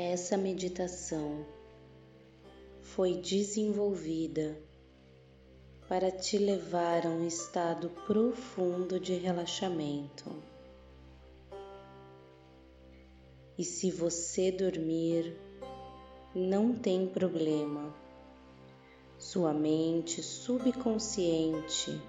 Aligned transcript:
Essa 0.00 0.36
meditação 0.36 1.44
foi 2.82 3.14
desenvolvida 3.14 4.56
para 5.88 6.08
te 6.08 6.38
levar 6.38 7.04
a 7.04 7.10
um 7.10 7.26
estado 7.26 7.90
profundo 8.06 9.00
de 9.00 9.14
relaxamento. 9.14 10.32
E 13.58 13.64
se 13.64 13.90
você 13.90 14.52
dormir, 14.52 15.36
não 16.32 16.72
tem 16.72 17.04
problema. 17.04 17.92
Sua 19.18 19.52
mente 19.52 20.22
subconsciente 20.22 22.00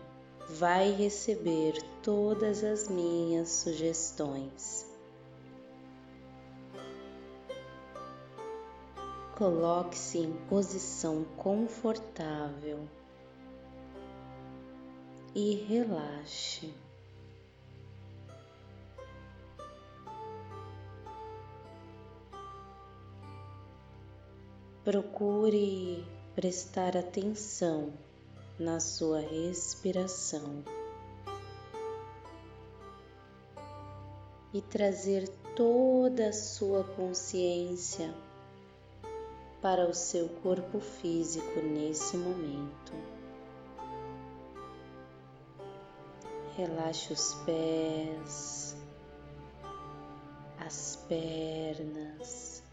vai 0.47 0.91
receber 0.91 1.73
todas 2.03 2.63
as 2.63 2.87
minhas 2.87 3.49
sugestões. 3.49 4.88
Coloque-se 9.39 10.17
em 10.17 10.33
posição 10.49 11.23
confortável 11.37 12.85
e 15.33 15.55
relaxe. 15.65 16.73
Procure 24.83 26.05
prestar 26.35 26.97
atenção 26.97 27.93
na 28.59 28.81
sua 28.81 29.21
respiração 29.21 30.65
e 34.53 34.61
trazer 34.61 35.29
toda 35.55 36.27
a 36.27 36.33
sua 36.33 36.83
consciência 36.83 38.13
para 39.61 39.87
o 39.87 39.93
seu 39.93 40.29
corpo 40.41 40.79
físico 40.79 41.59
nesse 41.61 42.17
momento. 42.17 42.93
Relaxe 46.55 47.13
os 47.13 47.33
pés, 47.45 48.75
as 50.59 50.95
pernas. 51.07 52.63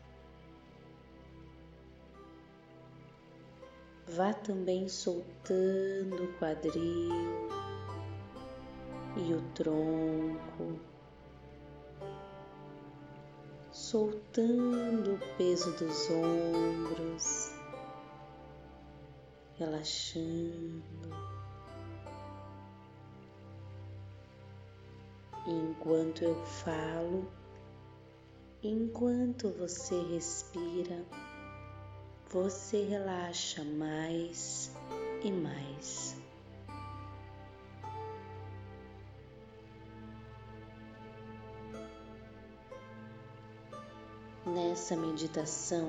Vá 4.08 4.32
também 4.32 4.88
soltando 4.88 6.24
o 6.24 6.38
quadril 6.38 7.48
e 9.16 9.34
o 9.34 9.42
tronco 9.54 10.95
soltando 13.76 15.14
o 15.14 15.36
peso 15.36 15.70
dos 15.72 16.10
ombros, 16.10 17.52
relaxando. 19.58 20.82
enquanto 25.46 26.24
eu 26.24 26.34
falo, 26.44 27.30
enquanto 28.62 29.50
você 29.50 29.94
respira, 30.10 31.04
você 32.28 32.82
relaxa 32.82 33.62
mais 33.62 34.72
e 35.22 35.30
mais. 35.30 36.25
Nessa 44.56 44.96
meditação, 44.96 45.86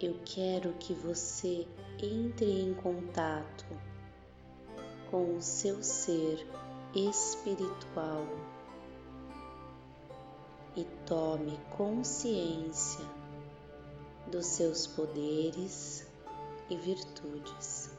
eu 0.00 0.14
quero 0.24 0.72
que 0.74 0.94
você 0.94 1.66
entre 2.00 2.62
em 2.62 2.72
contato 2.74 3.66
com 5.10 5.36
o 5.36 5.42
seu 5.42 5.82
ser 5.82 6.46
espiritual 6.94 8.24
e 10.76 10.84
tome 11.08 11.58
consciência 11.76 13.04
dos 14.30 14.46
seus 14.46 14.86
poderes 14.86 16.06
e 16.70 16.76
virtudes. 16.76 17.90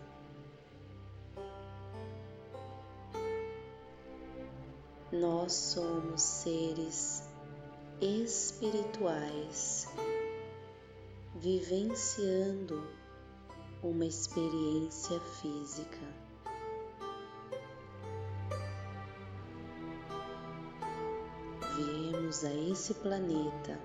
Nós 5.12 5.52
somos 5.52 6.22
seres 6.22 7.31
espirituais, 8.01 9.88
vivenciando 11.35 12.84
uma 13.84 14.06
experiência 14.06 15.19
física. 15.19 16.00
Viemos 21.75 22.44
a 22.44 22.51
esse 22.72 22.95
planeta 22.95 23.79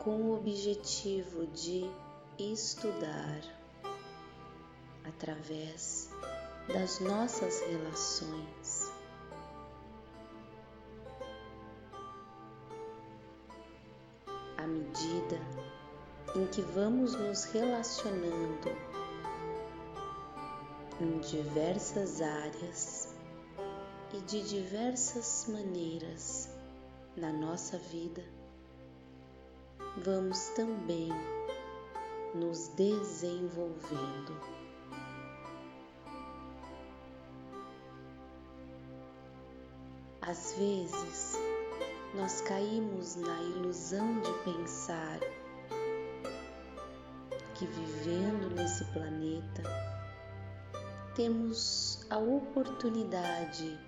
com 0.00 0.16
o 0.22 0.34
objetivo 0.34 1.46
de 1.46 1.88
estudar 2.36 3.42
através 5.04 6.10
das 6.66 6.98
nossas 6.98 7.60
relações 7.60 8.91
à 14.62 14.66
medida 14.66 15.40
em 16.36 16.46
que 16.46 16.62
vamos 16.62 17.16
nos 17.16 17.44
relacionando 17.46 18.70
em 21.00 21.18
diversas 21.18 22.22
áreas 22.22 23.12
e 24.12 24.20
de 24.20 24.40
diversas 24.42 25.46
maneiras 25.48 26.48
na 27.16 27.32
nossa 27.32 27.76
vida, 27.76 28.22
vamos 29.96 30.38
também 30.50 31.08
nos 32.32 32.68
desenvolvendo. 32.68 34.40
Às 40.20 40.54
vezes, 40.56 41.36
nós 42.14 42.42
caímos 42.42 43.16
na 43.16 43.40
ilusão 43.42 44.20
de 44.20 44.32
pensar 44.44 45.18
que 47.54 47.64
vivendo 47.64 48.54
nesse 48.54 48.84
planeta 48.86 49.62
temos 51.14 52.04
a 52.10 52.18
oportunidade 52.18 53.78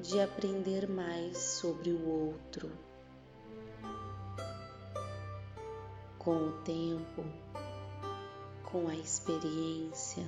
de 0.00 0.20
aprender 0.20 0.88
mais 0.88 1.38
sobre 1.38 1.92
o 1.92 2.08
outro. 2.08 2.72
Com 6.18 6.48
o 6.48 6.52
tempo, 6.62 7.24
com 8.64 8.88
a 8.88 8.96
experiência, 8.96 10.24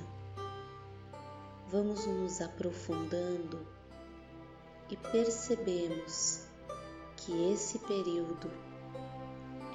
vamos 1.67 2.05
nos 2.05 2.39
aprofundando 2.41 3.65
e 4.89 4.95
percebemos 4.97 6.52
que 7.17 7.51
esse 7.51 7.79
período 7.79 8.51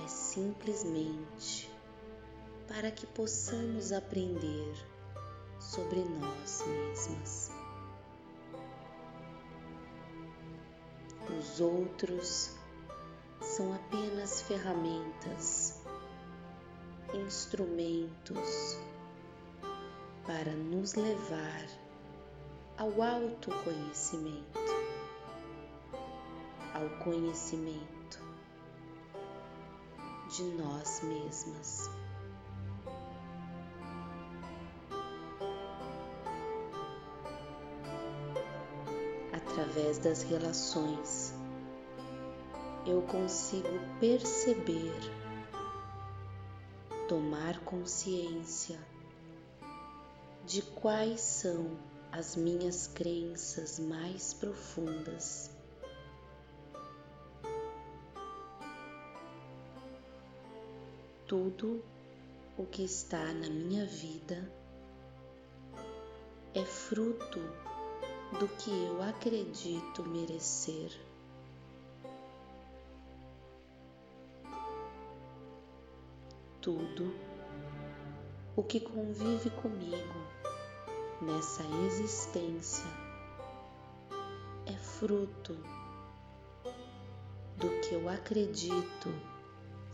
é 0.04 0.08
simplesmente 0.08 1.70
para 2.66 2.90
que 2.90 3.06
possamos 3.06 3.92
aprender 3.92 4.74
sobre 5.58 6.04
nós 6.04 6.64
mesmas. 6.66 7.50
Os 11.38 11.60
outros 11.60 12.50
são 13.40 13.74
apenas 13.74 14.42
ferramentas, 14.42 15.80
instrumentos 17.14 18.78
para 20.26 20.52
nos 20.52 20.94
levar 20.94 21.66
ao 22.76 23.02
autoconhecimento 23.02 24.77
ao 26.78 26.88
conhecimento 27.00 28.20
de 30.30 30.44
nós 30.44 31.02
mesmas. 31.02 31.90
Através 39.32 39.98
das 39.98 40.22
relações, 40.22 41.34
eu 42.86 43.02
consigo 43.02 43.68
perceber, 43.98 44.94
tomar 47.08 47.58
consciência 47.64 48.78
de 50.46 50.62
quais 50.62 51.20
são 51.20 51.76
as 52.12 52.36
minhas 52.36 52.86
crenças 52.86 53.80
mais 53.80 54.32
profundas 54.32 55.57
tudo 61.28 61.84
o 62.56 62.64
que 62.64 62.82
está 62.82 63.22
na 63.22 63.50
minha 63.50 63.84
vida 63.84 64.50
é 66.54 66.64
fruto 66.64 67.38
do 68.40 68.48
que 68.56 68.70
eu 68.70 69.02
acredito 69.02 70.02
merecer. 70.04 70.90
Tudo 76.62 77.14
o 78.56 78.62
que 78.62 78.80
convive 78.80 79.50
comigo 79.50 80.18
nessa 81.20 81.62
existência 81.86 82.86
é 84.64 84.72
fruto 84.72 85.54
do 87.58 87.68
que 87.82 87.94
eu 87.94 88.08
acredito 88.08 89.37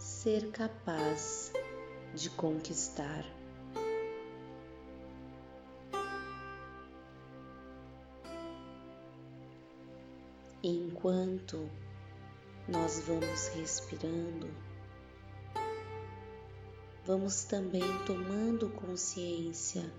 ser 0.05 0.51
capaz 0.51 1.51
de 2.15 2.29
conquistar. 2.29 3.25
Enquanto 10.62 11.71
nós 12.69 13.01
vamos 13.06 13.49
respirando, 13.49 14.47
vamos 17.07 17.45
também 17.45 17.83
tomando 18.05 18.69
consciência 18.69 19.91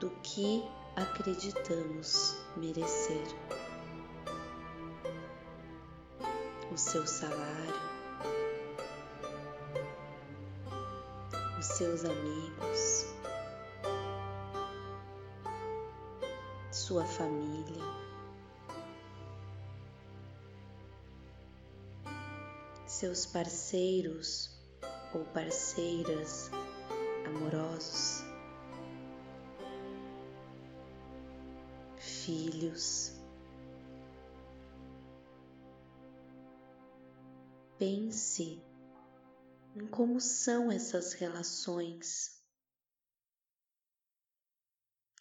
do 0.00 0.10
que 0.24 0.60
acreditamos 0.96 2.36
merecer. 2.56 3.65
O 6.76 6.78
seu 6.78 7.06
salário, 7.06 7.80
os 11.58 11.64
seus 11.64 12.04
amigos, 12.04 13.06
sua 16.70 17.02
família. 17.06 17.82
seus 22.86 23.24
parceiros 23.24 24.50
ou 25.14 25.24
parceiras 25.32 26.50
amorosos, 27.24 28.22
filhos. 31.96 33.15
Pense 37.78 38.62
em 39.74 39.86
como 39.88 40.20
são 40.20 40.72
essas 40.72 41.12
relações 41.12 42.36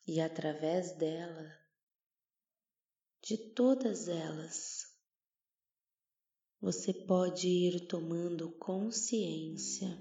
e 0.07 0.21
através 0.21 0.91
dela, 0.93 1.51
de 3.23 3.37
todas 3.37 4.07
elas, 4.07 4.85
você 6.61 6.93
pode 6.93 7.47
ir 7.47 7.87
tomando 7.87 8.51
consciência 8.51 9.97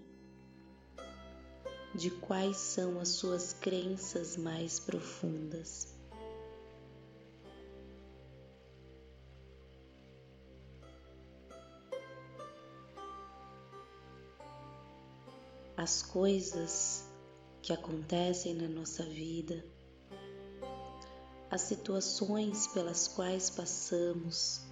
de 1.94 2.10
quais 2.20 2.56
são 2.56 3.00
as 3.00 3.08
suas 3.08 3.52
crenças 3.54 4.36
mais 4.36 4.78
profundas. 4.78 5.93
As 15.84 16.00
coisas 16.00 17.04
que 17.60 17.70
acontecem 17.70 18.54
na 18.54 18.66
nossa 18.66 19.02
vida, 19.02 19.62
as 21.50 21.60
situações 21.60 22.66
pelas 22.68 23.06
quais 23.06 23.50
passamos, 23.50 24.62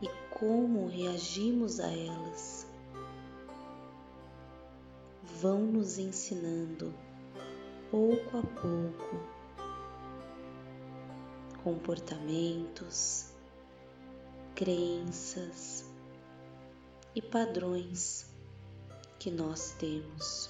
e 0.00 0.08
como 0.38 0.86
reagimos 0.86 1.80
a 1.80 1.92
elas 1.92 2.66
vão 5.38 5.58
nos 5.66 5.98
ensinando 5.98 6.94
pouco 7.90 8.38
a 8.38 8.42
pouco 8.42 9.20
comportamentos, 11.62 13.26
crenças 14.54 15.84
e 17.14 17.20
padrões 17.20 18.34
que 19.26 19.30
nós 19.32 19.72
temos. 19.72 20.48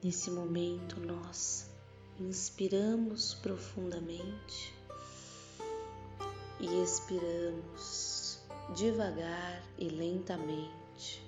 Nesse 0.00 0.30
momento, 0.30 1.00
nós 1.00 1.68
inspiramos 2.20 3.34
profundamente 3.34 4.72
e 6.60 6.82
expiramos 6.84 8.38
devagar 8.76 9.60
e 9.76 9.88
lentamente, 9.88 11.20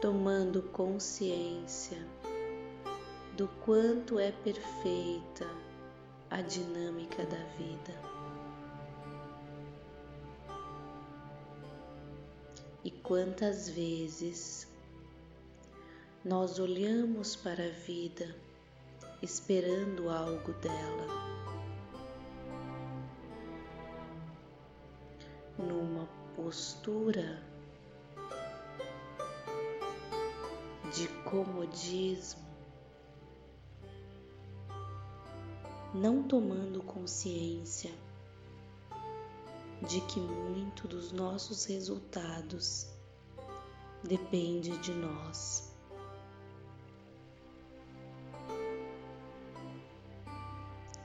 tomando 0.00 0.62
consciência 0.70 1.98
do 3.36 3.48
quanto 3.64 4.16
é 4.16 4.30
perfeita 4.30 5.44
a 6.30 6.40
dinâmica 6.40 7.24
da 7.26 7.42
vida. 7.58 8.19
Quantas 13.10 13.68
vezes 13.68 14.68
nós 16.24 16.60
olhamos 16.60 17.34
para 17.34 17.66
a 17.66 17.70
vida 17.70 18.36
esperando 19.20 20.08
algo 20.08 20.52
dela. 20.52 21.08
Numa 25.58 26.06
postura 26.36 27.42
de 30.94 31.08
comodismo, 31.28 32.46
não 35.92 36.22
tomando 36.22 36.80
consciência 36.84 37.90
de 39.88 40.00
que 40.02 40.20
muito 40.20 40.86
dos 40.86 41.10
nossos 41.10 41.64
resultados 41.64 42.99
depende 44.04 44.76
de 44.78 44.92
nós. 44.92 45.70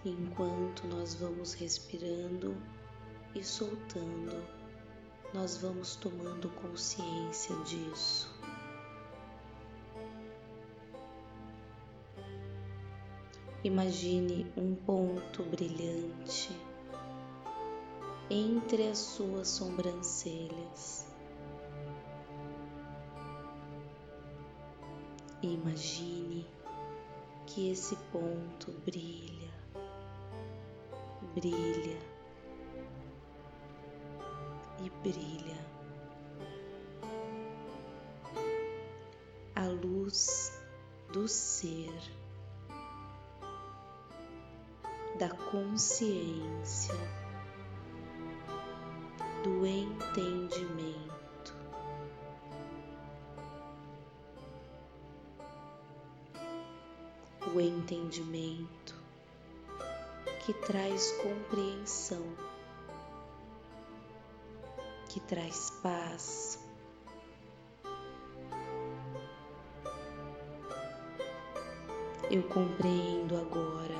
enquanto 0.06 0.88
nós 0.88 1.16
vamos 1.16 1.54
respirando 1.54 2.56
e 3.34 3.44
soltando, 3.44 4.46
nós 5.34 5.58
vamos 5.58 5.96
tomando 5.96 6.50
consciência 6.62 7.56
disso. 7.64 8.34
Imagine 13.64 14.46
um 14.56 14.76
ponto 14.76 15.42
brilhante 15.44 16.56
entre 18.30 18.88
as 18.88 19.00
suas 19.00 19.48
sobrancelhas. 19.48 21.15
Imagine 25.46 26.46
que 27.46 27.72
esse 27.72 27.96
ponto 28.12 28.72
brilha 28.86 29.56
brilha 31.36 32.00
e 34.80 34.90
brilha. 35.04 35.66
A 39.54 39.68
luz 39.68 40.58
do 41.12 41.28
ser, 41.28 41.94
da 45.20 45.30
consciência, 45.52 46.96
do 49.44 49.66
entendimento. 49.66 51.05
O 57.56 57.62
entendimento 57.62 58.94
que 60.46 60.54
traz 60.54 61.10
compreensão, 61.22 62.22
que 65.08 65.22
traz 65.22 65.70
paz. 65.82 66.60
Eu 72.30 72.44
compreendo 72.50 73.38
agora 73.38 73.96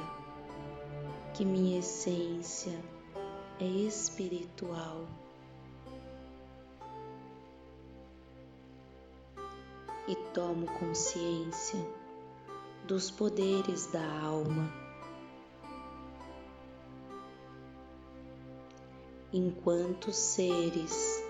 que 1.34 1.46
minha 1.46 1.80
essência 1.80 2.78
é 3.62 3.66
espiritual. 3.66 5.08
E 10.10 10.16
tomo 10.34 10.66
consciência 10.78 12.05
dos 12.86 13.10
poderes 13.10 13.88
da 13.88 14.06
alma. 14.22 14.72
Enquanto 19.34 20.14
seres 20.14 21.24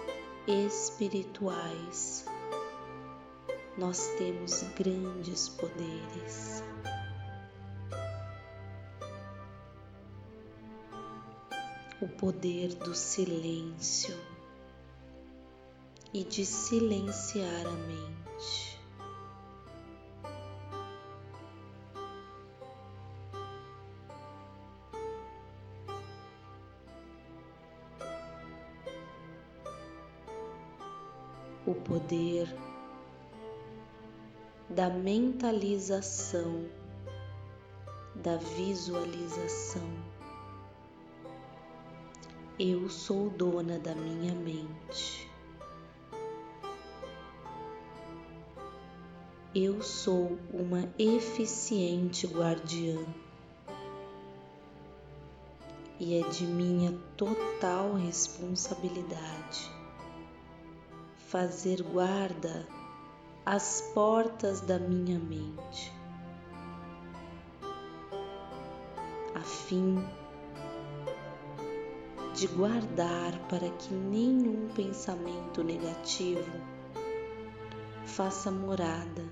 espirituais, 0.45 2.25
nós 3.77 4.05
temos 4.17 4.63
grandes 4.77 5.47
poderes. 5.47 6.61
O 12.01 12.07
poder 12.09 12.75
do 12.75 12.93
silêncio 12.93 14.15
e 16.13 16.23
de 16.25 16.45
silenciar 16.45 17.65
a 17.65 17.71
mente. 17.71 18.74
Poder 31.85 32.53
da 34.69 34.89
mentalização, 34.89 36.65
da 38.15 38.35
visualização. 38.37 39.87
Eu 42.57 42.89
sou 42.89 43.29
dona 43.29 43.77
da 43.77 43.93
minha 43.93 44.33
mente. 44.33 45.29
Eu 49.53 49.81
sou 49.81 50.37
uma 50.51 50.89
eficiente 50.97 52.27
guardiã 52.27 52.97
e 55.99 56.19
é 56.19 56.27
de 56.27 56.45
minha 56.45 56.91
total 57.15 57.93
responsabilidade 57.93 59.74
fazer 61.35 61.83
guarda 61.83 62.65
as 63.45 63.81
portas 63.93 64.61
da 64.61 64.79
minha 64.79 65.19
mente, 65.19 65.91
a 69.33 69.41
fim 69.41 70.01
de 72.35 72.47
guardar 72.47 73.37
para 73.49 73.69
que 73.69 73.93
nenhum 73.93 74.69
pensamento 74.69 75.61
negativo 75.61 76.49
faça 78.05 78.49
morada 78.49 79.25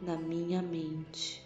na 0.00 0.14
minha 0.14 0.62
mente. 0.62 1.43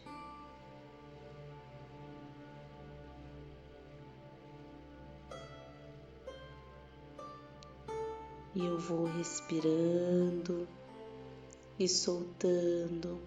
E 8.59 8.67
eu 8.67 8.77
vou 8.77 9.05
respirando 9.05 10.67
e 11.79 11.87
soltando 11.87 13.21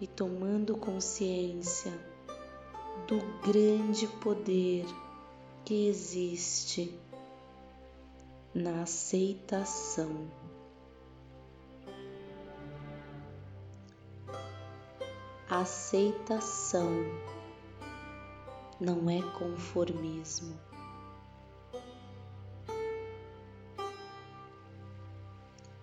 e 0.00 0.08
tomando 0.08 0.76
consciência 0.76 1.92
do 3.06 3.20
grande 3.46 4.08
poder 4.20 4.84
que 5.64 5.86
existe 5.86 6.98
na 8.52 8.82
aceitação. 8.82 10.28
Aceitação 15.48 16.90
não 18.80 19.08
é 19.08 19.22
conformismo. 19.38 20.71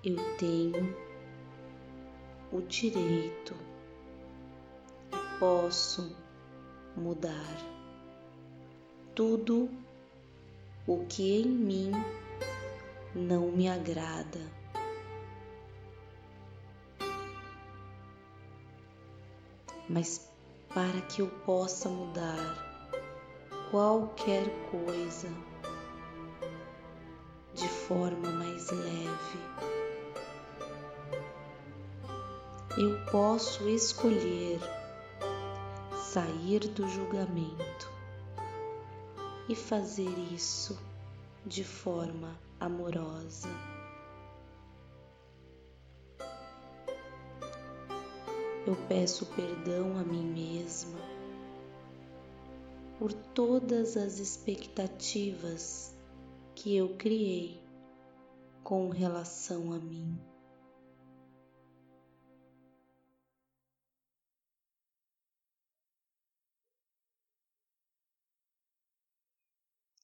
Eu 0.03 0.15
tenho 0.38 0.96
o 2.53 2.62
direito 2.62 3.53
e 5.12 5.39
posso 5.39 6.15
mudar 6.96 7.58
tudo 9.13 9.70
o 10.88 11.06
que 11.06 11.41
em 11.41 11.48
mim 11.48 11.91
não 13.13 13.51
me 13.51 13.68
agrada. 13.68 14.39
Mas 19.89 20.32
para 20.74 21.01
que 21.10 21.22
eu 21.22 21.27
possa 21.46 21.89
mudar 21.89 22.70
qualquer 23.70 24.46
coisa 24.72 25.27
de 27.53 27.68
forma 27.68 28.32
mais 28.32 28.70
leve, 28.70 29.78
eu 32.79 32.98
posso 33.12 33.67
escolher 33.67 34.57
sair 35.98 36.59
do 36.69 36.88
julgamento 36.88 37.91
e 39.50 39.53
fazer 39.53 40.17
isso 40.33 40.79
de 41.45 41.62
forma 41.62 42.39
amorosa. 42.57 43.50
Eu 48.65 48.77
peço 48.88 49.25
perdão 49.25 49.98
a 49.98 50.03
mim 50.03 50.24
mesma 50.24 51.00
por 52.98 53.12
todas 53.12 53.98
as 53.98 54.19
expectativas 54.19 55.93
que 56.55 56.77
eu 56.77 56.95
criei 56.95 57.62
com 58.63 58.88
relação 58.89 59.74
a 59.74 59.79
mim. 59.79 60.28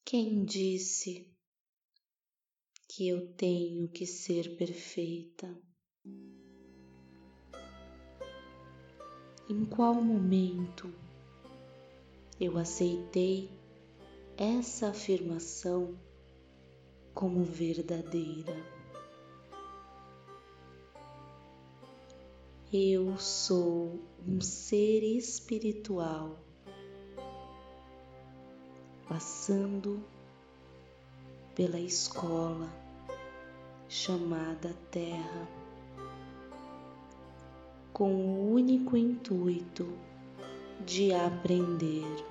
Quem 0.08 0.46
disse 0.46 1.28
que 2.88 3.08
eu 3.08 3.34
tenho 3.34 3.88
que 3.88 4.06
ser 4.06 4.56
perfeita? 4.56 5.52
Em 9.50 9.66
qual 9.66 9.96
momento 9.96 10.94
eu 12.40 12.56
aceitei 12.56 13.50
essa 14.38 14.90
afirmação 14.90 16.00
como 17.12 17.44
verdadeira? 17.44 18.64
Eu 22.72 23.18
sou 23.18 24.08
um 24.20 24.40
ser 24.40 25.02
espiritual 25.02 26.45
passando 29.08 30.04
pela 31.56 31.80
escola 31.80 32.68
chamada 33.88 34.76
Terra, 34.92 35.48
com 37.94 38.14
o 38.14 38.54
único 38.54 38.98
intuito 38.98 39.88
de 40.86 41.14
aprender. 41.14 42.26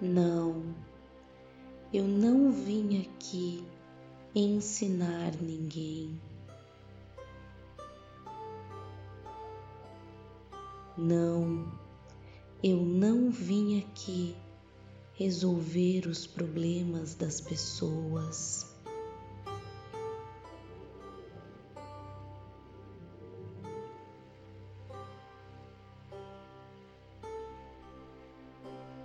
Não, 0.00 0.74
eu 1.92 2.04
não 2.04 2.50
vim 2.50 3.02
aqui 3.02 3.64
ensinar 4.34 5.32
ninguém. 5.40 6.20
Não, 10.96 11.70
eu 12.62 12.76
não 12.76 13.30
vim 13.30 13.80
aqui 13.80 14.36
resolver 15.14 16.06
os 16.06 16.26
problemas 16.26 17.14
das 17.14 17.40
pessoas. 17.40 18.74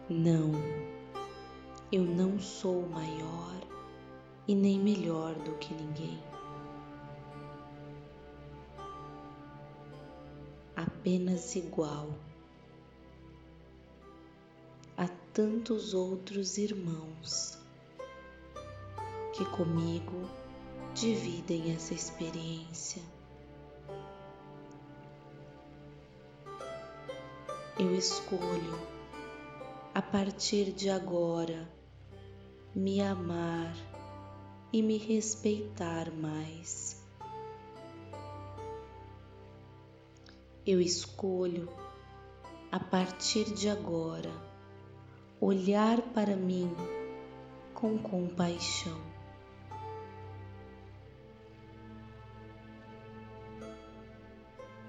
Não, 0.10 0.52
eu 1.92 2.04
não 2.04 2.40
sou 2.40 2.88
maior 2.90 3.62
e 4.48 4.54
nem 4.54 4.80
melhor 4.80 5.34
do 5.36 5.54
que 5.54 5.74
ninguém. 5.74 6.20
apenas 11.06 11.56
igual 11.56 12.10
tantos 15.36 15.94
outros 15.94 16.58
irmãos 16.58 17.60
que 19.34 19.44
comigo 19.44 20.30
dividem 20.94 21.74
essa 21.76 21.94
experiência. 21.94 23.02
Eu 27.78 27.94
escolho, 27.94 28.80
a 29.94 30.02
partir 30.02 30.72
de 30.72 30.90
agora, 30.90 31.70
me 32.74 33.02
amar 33.02 33.76
e 34.72 34.82
me 34.82 34.98
respeitar 34.98 36.10
mais. 36.14 37.06
Eu 40.66 40.80
escolho, 40.80 41.68
a 42.72 42.80
partir 42.80 43.54
de 43.54 43.68
agora, 43.68 44.55
olhar 45.40 46.02
para 46.14 46.36
mim 46.36 46.74
com 47.74 47.98
compaixão. 47.98 48.98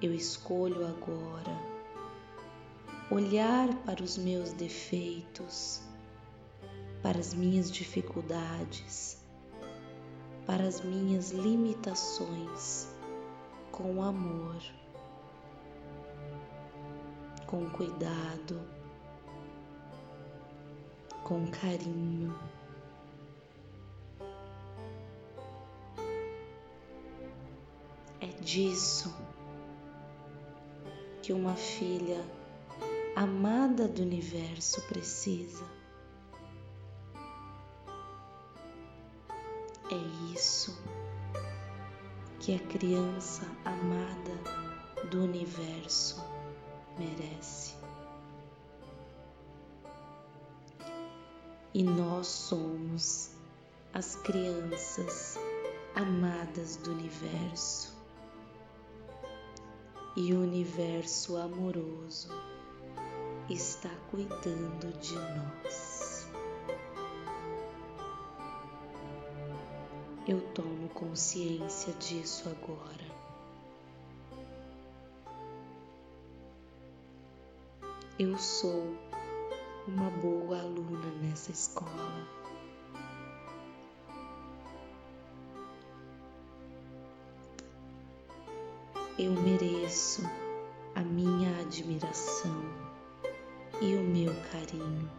Eu 0.01 0.15
escolho 0.15 0.87
agora 0.87 1.77
olhar 3.11 3.73
para 3.85 4.03
os 4.03 4.17
meus 4.19 4.53
defeitos, 4.53 5.81
para 7.03 7.19
as 7.19 7.33
minhas 7.35 7.71
dificuldades, 7.71 9.19
para 10.45 10.65
as 10.65 10.81
minhas 10.81 11.31
limitações 11.31 12.89
com 13.73 14.03
amor, 14.03 14.61
com 17.47 17.69
cuidado, 17.71 18.76
com 21.27 21.45
carinho. 21.49 22.33
É 28.21 28.29
disso 28.41 29.13
que 31.21 31.33
uma 31.33 31.57
filha 31.57 32.25
amada 33.17 33.89
do 33.89 34.03
universo 34.03 34.81
precisa. 34.83 35.65
É 39.91 40.33
isso 40.33 40.81
que 42.39 42.55
a 42.55 42.61
criança 42.69 43.43
amada 43.65 45.09
do 45.11 45.25
universo 45.25 46.25
merece. 46.97 47.86
E 51.77 51.83
nós 51.83 52.27
somos 52.27 53.33
as 53.93 54.17
crianças 54.17 55.39
amadas 55.95 56.77
do 56.77 56.91
universo. 56.91 57.95
E 60.17 60.33
o 60.33 60.41
universo 60.41 61.37
amoroso 61.37 62.31
está 63.51 63.91
cuidando 64.11 64.99
de 65.01 65.17
nós. 65.17 66.27
Eu 70.27 70.41
tomo 70.55 70.89
consciência 70.95 71.93
disso 71.93 72.49
agora. 72.49 73.05
Eu 78.19 78.39
sou 78.39 78.97
uma 79.89 80.11
boa 80.11 80.59
aluna 80.59 81.11
nessa 81.23 81.53
escola. 81.53 82.27
Eu 89.19 89.33
mereço 89.33 90.23
a 90.95 91.01
minha 91.01 91.61
admiração 91.61 92.61
e 93.81 93.95
o 93.95 94.03
meu 94.03 94.35
carinho. 94.51 95.11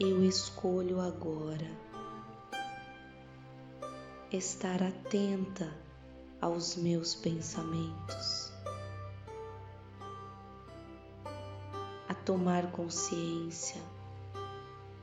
Eu 0.00 0.24
escolho 0.24 1.00
agora 1.00 1.70
estar 4.32 4.82
atenta 4.82 5.72
aos 6.40 6.74
meus 6.76 7.14
pensamentos, 7.14 8.51
tomar 12.32 12.72
consciência 12.72 13.78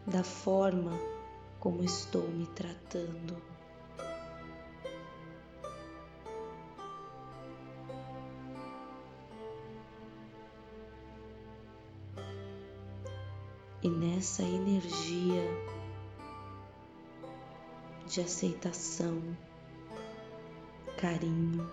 da 0.07 0.23
forma 0.23 0.93
como 1.59 1.83
estou 1.83 2.27
me 2.27 2.47
tratando. 2.47 3.37
e 13.81 13.89
nessa 13.89 14.43
energia 14.43 15.43
de 18.07 18.19
aceitação, 18.19 19.21
carinho 20.97 21.69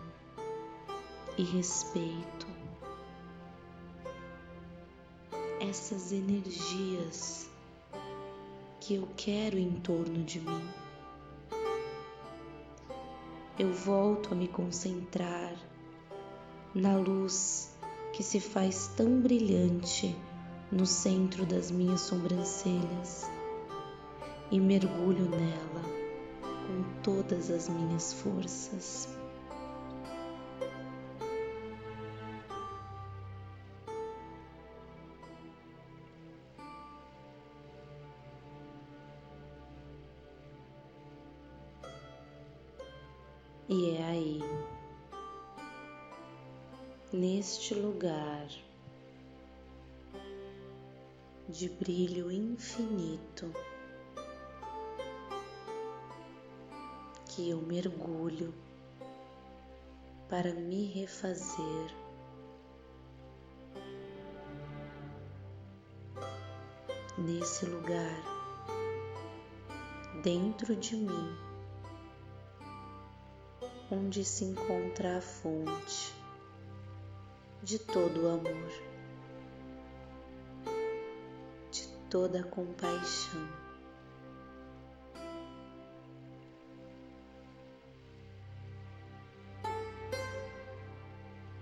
e 1.36 1.42
respeito, 1.42 2.55
essas 5.68 6.12
energias 6.12 7.48
que 8.80 8.94
eu 8.94 9.08
quero 9.16 9.58
em 9.58 9.72
torno 9.72 10.22
de 10.22 10.40
mim. 10.40 10.68
Eu 13.58 13.72
volto 13.72 14.32
a 14.32 14.36
me 14.36 14.46
concentrar 14.46 15.54
na 16.74 16.96
luz 16.96 17.74
que 18.12 18.22
se 18.22 18.38
faz 18.38 18.88
tão 18.96 19.20
brilhante 19.20 20.14
no 20.70 20.86
centro 20.86 21.44
das 21.44 21.70
minhas 21.70 22.02
sobrancelhas 22.02 23.30
e 24.50 24.60
mergulho 24.60 25.28
nela 25.28 25.82
com 26.66 27.02
todas 27.02 27.50
as 27.50 27.68
minhas 27.68 28.12
forças. 28.12 29.15
Neste 47.12 47.72
lugar, 47.72 48.48
de 51.48 51.68
brilho 51.68 52.32
infinito 52.32 53.52
que 57.26 57.48
eu 57.48 57.62
mergulho 57.62 58.52
para 60.28 60.52
me 60.52 60.86
refazer. 60.86 61.94
Nesse 67.16 67.64
lugar, 67.66 68.20
dentro 70.22 70.74
de 70.74 70.96
mim, 70.96 71.36
onde 73.92 74.24
se 74.24 74.44
encontra 74.44 75.18
a 75.18 75.20
fonte 75.20 76.25
de 77.66 77.80
todo 77.80 78.26
o 78.26 78.28
amor. 78.28 78.96
toda 82.08 82.44
compaixão. 82.44 83.48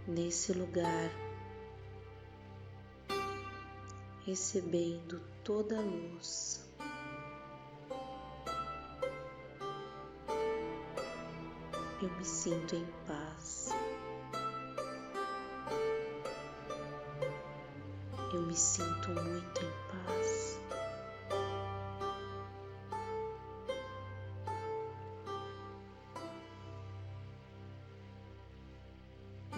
Nesse 0.07 0.53
lugar, 0.53 1.11
recebendo 4.27 5.19
toda 5.43 5.79
a 5.79 5.81
luz. 5.81 6.69
Eu 12.03 12.11
me 12.11 12.25
sinto 12.25 12.77
em 12.77 12.87
paz. 13.07 13.84
Eu 18.35 18.43
me 18.43 18.57
sinto 18.57 19.11
muito 19.11 19.61
em 19.63 19.71
paz. 19.93 20.59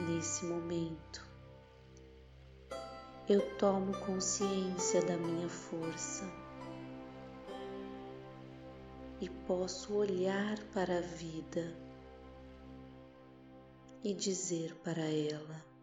nesse 0.06 0.44
momento 0.44 1.26
eu 3.26 3.40
tomo 3.56 3.96
consciência 4.04 5.02
da 5.02 5.16
minha 5.16 5.48
força 5.48 6.30
e 9.22 9.30
posso 9.48 9.94
olhar 9.94 10.58
para 10.74 10.98
a 10.98 11.00
vida 11.00 11.74
e 14.04 14.12
dizer 14.12 14.76
para 14.84 15.02
ela: 15.02 15.75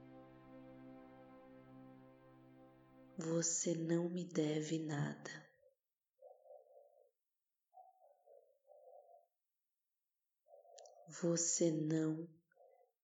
Você 3.25 3.73
não 3.73 4.09
me 4.09 4.25
deve 4.25 4.79
nada. 4.79 5.31
Você 11.21 11.71
não 11.71 12.27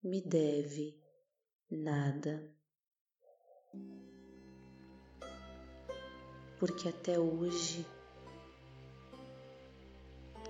me 0.04 0.22
deve 0.22 1.02
nada. 1.72 2.54
Porque 6.60 6.90
até 6.90 7.18
hoje 7.18 7.88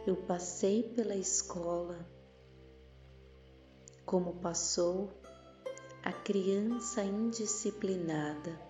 eu 0.08 0.16
passei 0.26 0.82
pela 0.96 1.16
escola 1.16 2.10
como 4.04 4.42
passou 4.42 5.14
a 6.04 6.12
criança 6.12 7.04
indisciplinada. 7.04 8.69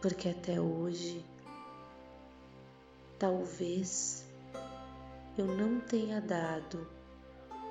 Porque 0.00 0.30
até 0.30 0.58
hoje, 0.58 1.24
talvez 3.18 4.24
eu 5.36 5.46
não 5.46 5.80
tenha 5.80 6.20
dado 6.20 6.86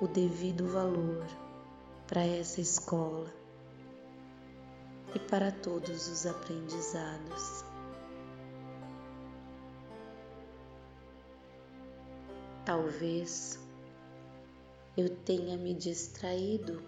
o 0.00 0.06
devido 0.06 0.68
valor 0.68 1.26
para 2.06 2.24
essa 2.24 2.60
escola 2.60 3.32
e 5.14 5.18
para 5.18 5.50
todos 5.50 6.08
os 6.08 6.24
aprendizados. 6.24 7.64
Talvez 12.64 13.58
eu 14.96 15.08
tenha 15.24 15.56
me 15.56 15.74
distraído 15.74 16.82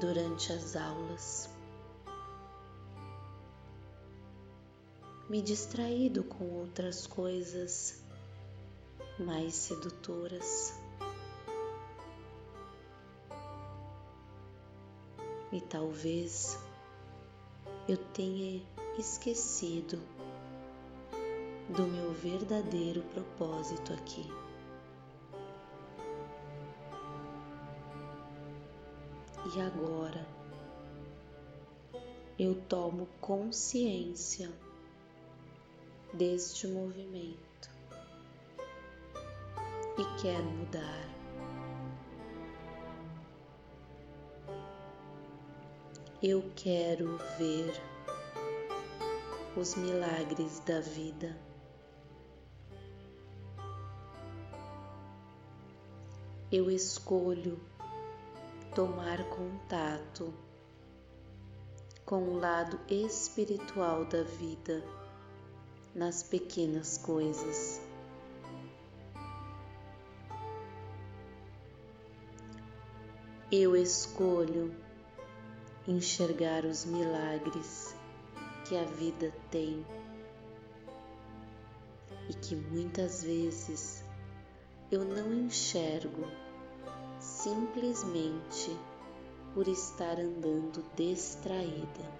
durante 0.00 0.52
as 0.52 0.74
aulas, 0.74 1.50
me 5.30 5.40
distraído 5.40 6.24
com 6.24 6.44
outras 6.58 7.06
coisas 7.06 8.02
mais 9.16 9.54
sedutoras. 9.54 10.76
E 15.52 15.60
talvez 15.60 16.58
eu 17.88 17.96
tenha 17.96 18.60
esquecido 18.98 20.02
do 21.76 21.86
meu 21.86 22.12
verdadeiro 22.12 23.00
propósito 23.14 23.92
aqui. 23.92 24.26
E 29.54 29.60
agora 29.60 30.26
eu 32.36 32.56
tomo 32.62 33.06
consciência 33.20 34.50
deste 36.12 36.66
movimento 36.66 37.70
e 39.98 40.22
quero 40.22 40.44
mudar. 40.44 41.08
Eu 46.22 46.50
quero 46.54 47.18
ver 47.38 47.80
os 49.56 49.74
milagres 49.74 50.60
da 50.60 50.80
vida. 50.80 51.50
eu 56.52 56.68
escolho 56.68 57.60
tomar 58.74 59.22
contato 59.28 60.34
com 62.04 62.24
o 62.24 62.40
lado 62.40 62.80
espiritual 62.88 64.04
da 64.04 64.24
vida 64.24 64.82
nas 65.94 66.22
pequenas 66.22 66.98
coisas. 66.98 67.80
Eu 73.50 73.74
escolho 73.74 74.72
enxergar 75.88 76.64
os 76.64 76.84
milagres 76.84 77.96
que 78.68 78.76
a 78.76 78.84
vida 78.84 79.32
tem 79.50 79.84
e 82.28 82.34
que 82.34 82.54
muitas 82.54 83.24
vezes 83.24 84.04
eu 84.92 85.04
não 85.04 85.34
enxergo 85.34 86.24
simplesmente 87.18 88.76
por 89.52 89.66
estar 89.66 90.18
andando 90.20 90.84
distraída. 90.94 92.19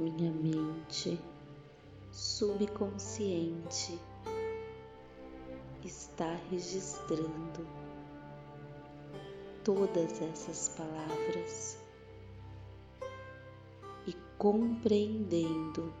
Minha 0.00 0.32
mente 0.32 1.20
subconsciente 2.10 4.00
está 5.84 6.38
registrando 6.50 7.66
todas 9.62 10.22
essas 10.22 10.70
palavras 10.70 11.78
e 14.06 14.14
compreendendo 14.38 15.92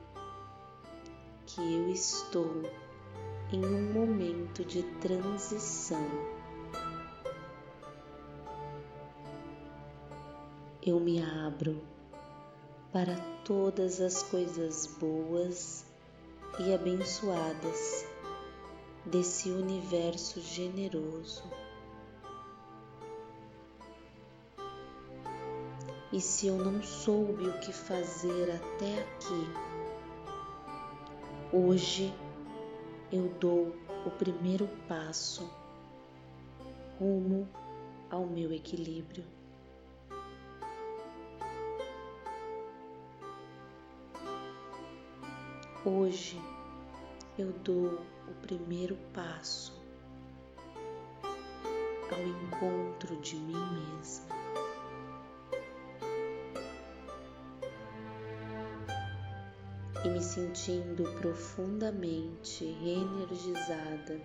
que 1.44 1.60
eu 1.60 1.90
estou 1.90 2.62
em 3.52 3.62
um 3.62 3.92
momento 3.92 4.64
de 4.64 4.82
transição. 4.98 6.08
Eu 10.82 10.98
me 10.98 11.22
abro 11.22 11.99
para 12.92 13.14
todas 13.44 14.00
as 14.00 14.22
coisas 14.22 14.86
boas 14.86 15.84
e 16.58 16.74
abençoadas 16.74 18.06
desse 19.06 19.50
universo 19.50 20.40
generoso. 20.40 21.44
E 26.12 26.20
se 26.20 26.48
eu 26.48 26.56
não 26.56 26.82
soube 26.82 27.48
o 27.48 27.60
que 27.60 27.72
fazer 27.72 28.50
até 28.50 29.00
aqui, 29.00 29.70
Hoje 31.52 32.14
eu 33.10 33.28
dou 33.40 33.74
o 34.06 34.10
primeiro 34.12 34.68
passo 34.86 35.50
rumo 36.96 37.48
ao 38.08 38.24
meu 38.24 38.52
equilíbrio. 38.52 39.24
Hoje 45.82 46.38
eu 47.38 47.52
dou 47.64 48.00
o 48.28 48.34
primeiro 48.42 48.98
passo 49.14 49.72
ao 52.12 52.20
encontro 52.20 53.16
de 53.22 53.36
mim 53.36 53.54
mesma. 53.54 54.40
e 60.04 60.08
me 60.08 60.22
sentindo 60.22 61.04
profundamente 61.20 62.64
reenergizada, 62.64 64.20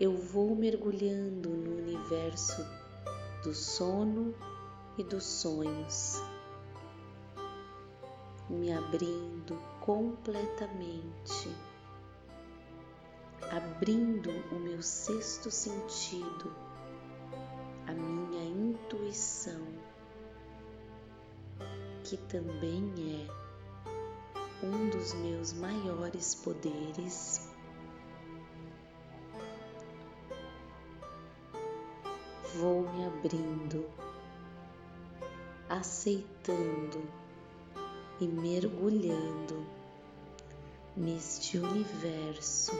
eu 0.00 0.16
vou 0.16 0.56
mergulhando 0.56 1.48
no 1.48 1.78
universo 1.78 2.64
do 3.44 3.54
sono 3.54 4.34
e 4.96 5.04
dos 5.04 5.24
sonhos, 5.24 6.20
me 8.48 8.72
abrindo 8.72 9.58
completamente, 9.80 11.54
abrindo 13.50 14.30
o 14.50 14.58
meu 14.58 14.82
sexto 14.82 15.50
sentido, 15.50 16.54
a 17.86 17.92
minha 17.92 18.44
intuição 18.44 19.60
que 22.08 22.16
também 22.16 22.90
é 22.98 24.66
um 24.66 24.88
dos 24.88 25.12
meus 25.14 25.52
maiores 25.52 26.34
poderes. 26.34 27.46
Vou 32.54 32.88
me 32.90 33.04
abrindo, 33.04 33.86
aceitando 35.68 37.27
e 38.20 38.26
mergulhando 38.26 39.66
neste 40.96 41.58
universo 41.58 42.72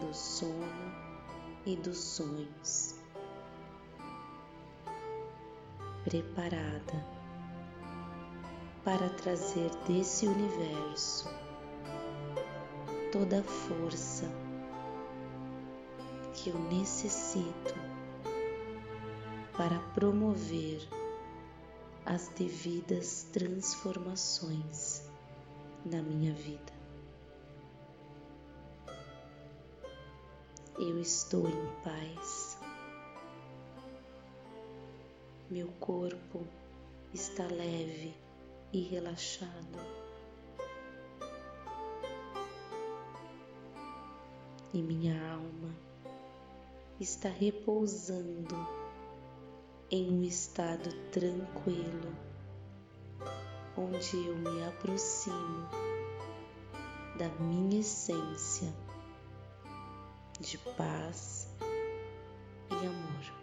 do 0.00 0.14
sono 0.14 0.66
e 1.64 1.74
dos 1.76 1.98
sonhos, 1.98 2.94
preparada 6.04 7.04
para 8.84 9.08
trazer 9.10 9.70
desse 9.88 10.28
universo 10.28 11.28
toda 13.10 13.40
a 13.40 13.42
força 13.42 14.30
que 16.32 16.50
eu 16.50 16.58
necessito 16.70 17.74
para 19.56 19.78
promover 19.94 20.86
as 22.06 22.28
devidas 22.28 23.24
transformações 23.32 25.02
na 25.84 26.00
minha 26.00 26.32
vida. 26.32 26.72
Eu 30.78 31.00
estou 31.00 31.48
em 31.48 31.82
paz. 31.82 32.58
Meu 35.50 35.66
corpo 35.80 36.46
está 37.12 37.44
leve 37.44 38.14
e 38.72 38.82
relaxado. 38.82 40.06
E 44.72 44.80
minha 44.80 45.32
alma 45.32 45.74
está 47.00 47.28
repousando 47.28 48.75
em 49.90 50.10
um 50.10 50.22
estado 50.22 50.92
tranquilo, 51.12 52.12
onde 53.76 54.16
eu 54.26 54.36
me 54.36 54.64
aproximo 54.64 55.68
da 57.18 57.28
minha 57.40 57.80
essência 57.80 58.74
de 60.40 60.58
paz 60.58 61.48
e 62.70 62.74
amor. 62.74 63.35